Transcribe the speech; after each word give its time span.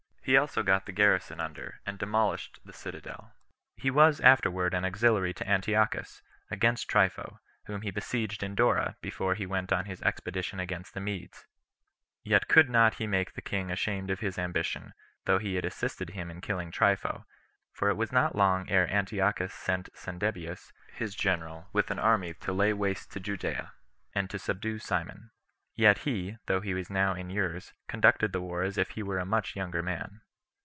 He 0.23 0.37
also 0.37 0.61
got 0.61 0.85
the 0.85 0.91
garrison 0.91 1.39
under, 1.39 1.81
and 1.83 1.97
demolished 1.97 2.59
the 2.63 2.71
citadel. 2.71 3.33
He 3.75 3.89
was 3.89 4.21
afterward 4.21 4.75
an 4.75 4.85
auxiliary 4.85 5.33
to 5.33 5.49
Antiochus, 5.49 6.21
against 6.51 6.87
Trypho, 6.87 7.39
whom 7.65 7.81
he 7.81 7.89
besieged 7.89 8.43
in 8.43 8.53
Dora, 8.53 8.97
before 9.01 9.33
he 9.33 9.47
went 9.47 9.73
on 9.73 9.85
his 9.85 9.99
expedition 10.03 10.59
against 10.59 10.93
the 10.93 10.99
Medes; 11.01 11.47
yet 12.23 12.47
could 12.47 12.69
not 12.69 12.93
he 12.93 13.07
make 13.07 13.33
the 13.33 13.41
king 13.41 13.71
ashamed 13.71 14.11
of 14.11 14.19
his 14.19 14.37
ambition, 14.37 14.93
though 15.25 15.39
he 15.39 15.55
had 15.55 15.65
assisted 15.65 16.11
him 16.11 16.29
in 16.29 16.39
killing 16.39 16.71
Trypho; 16.71 17.25
for 17.73 17.89
it 17.89 17.97
was 17.97 18.11
not 18.11 18.35
long 18.35 18.69
ere 18.69 18.87
Antiochus 18.91 19.55
sent 19.55 19.89
Cendebeus 19.95 20.71
his 20.93 21.15
general 21.15 21.67
with 21.73 21.89
an 21.89 21.99
army 21.99 22.35
to 22.35 22.53
lay 22.53 22.73
waste 22.73 23.11
Judea, 23.19 23.73
and 24.13 24.29
to 24.29 24.37
subdue 24.37 24.77
Simon; 24.77 25.31
yet 25.73 25.99
he, 25.99 26.35
though 26.47 26.59
he 26.59 26.73
was 26.73 26.89
now 26.89 27.13
in 27.15 27.29
years, 27.29 27.71
conducted 27.87 28.33
the 28.33 28.41
war 28.41 28.61
as 28.61 28.77
if 28.77 28.89
he 28.91 29.01
were 29.01 29.17
a 29.19 29.25
much 29.25 29.55
younger 29.55 29.81
man. 29.81 30.21